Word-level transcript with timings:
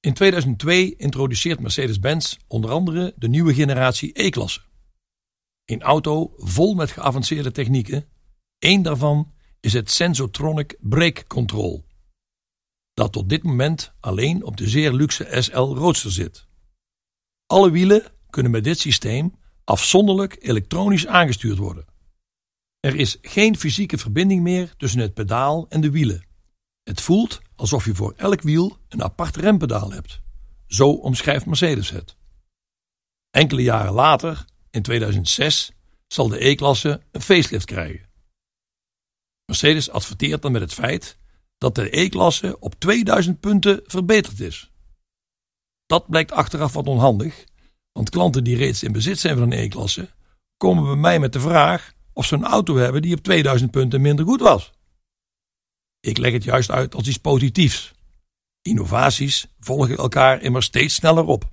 In 0.00 0.14
2002 0.14 0.96
introduceert 0.96 1.60
Mercedes-Benz 1.60 2.36
onder 2.46 2.70
andere 2.70 3.14
de 3.16 3.28
nieuwe 3.28 3.54
generatie 3.54 4.10
E-klasse. 4.22 4.60
Een 5.64 5.82
auto 5.82 6.32
vol 6.36 6.74
met 6.74 6.90
geavanceerde 6.90 7.52
technieken. 7.52 8.06
Eén 8.58 8.82
daarvan 8.82 9.32
is 9.60 9.72
het 9.72 9.90
Sensotronic 9.90 10.76
Brake 10.80 11.26
Control, 11.26 11.84
dat 12.94 13.12
tot 13.12 13.28
dit 13.28 13.42
moment 13.42 13.92
alleen 14.00 14.44
op 14.44 14.56
de 14.56 14.68
zeer 14.68 14.92
luxe 14.92 15.28
SL 15.42 15.58
Roadster 15.58 16.10
zit. 16.10 16.46
Alle 17.46 17.70
wielen 17.70 18.12
kunnen 18.30 18.52
met 18.52 18.64
dit 18.64 18.78
systeem 18.78 19.34
afzonderlijk 19.64 20.36
elektronisch 20.40 21.06
aangestuurd 21.06 21.58
worden. 21.58 21.84
Er 22.80 22.94
is 22.94 23.18
geen 23.22 23.56
fysieke 23.56 23.98
verbinding 23.98 24.42
meer 24.42 24.74
tussen 24.76 25.00
het 25.00 25.14
pedaal 25.14 25.66
en 25.68 25.80
de 25.80 25.90
wielen. 25.90 26.28
Het 26.90 27.00
voelt 27.00 27.40
alsof 27.56 27.84
je 27.84 27.94
voor 27.94 28.14
elk 28.16 28.42
wiel 28.42 28.78
een 28.88 29.02
apart 29.02 29.36
rempedaal 29.36 29.92
hebt. 29.92 30.20
Zo 30.66 30.90
omschrijft 30.90 31.46
Mercedes 31.46 31.90
het. 31.90 32.16
Enkele 33.30 33.62
jaren 33.62 33.92
later, 33.92 34.44
in 34.70 34.82
2006, 34.82 35.72
zal 36.06 36.28
de 36.28 36.46
E-klasse 36.46 37.02
een 37.10 37.20
facelift 37.20 37.64
krijgen. 37.64 38.08
Mercedes 39.44 39.90
adverteert 39.90 40.42
dan 40.42 40.52
met 40.52 40.60
het 40.60 40.74
feit 40.74 41.18
dat 41.58 41.74
de 41.74 41.98
E-klasse 41.98 42.56
op 42.60 42.74
2000 42.74 43.40
punten 43.40 43.80
verbeterd 43.84 44.40
is. 44.40 44.70
Dat 45.86 46.08
blijkt 46.08 46.32
achteraf 46.32 46.72
wat 46.72 46.86
onhandig, 46.86 47.44
want 47.92 48.10
klanten 48.10 48.44
die 48.44 48.56
reeds 48.56 48.82
in 48.82 48.92
bezit 48.92 49.18
zijn 49.18 49.36
van 49.36 49.52
een 49.52 49.58
E-klasse 49.58 50.10
komen 50.56 50.84
bij 50.84 50.96
mij 50.96 51.18
met 51.18 51.32
de 51.32 51.40
vraag 51.40 51.92
of 52.12 52.26
ze 52.26 52.34
een 52.34 52.44
auto 52.44 52.76
hebben 52.76 53.02
die 53.02 53.16
op 53.16 53.22
2000 53.22 53.70
punten 53.70 54.00
minder 54.00 54.24
goed 54.24 54.40
was. 54.40 54.72
Ik 56.00 56.18
leg 56.18 56.32
het 56.32 56.44
juist 56.44 56.70
uit 56.70 56.94
als 56.94 57.08
iets 57.08 57.16
positiefs. 57.16 57.92
Innovaties 58.62 59.46
volgen 59.58 59.96
elkaar 59.96 60.42
immer 60.42 60.62
steeds 60.62 60.94
sneller 60.94 61.24
op. 61.24 61.48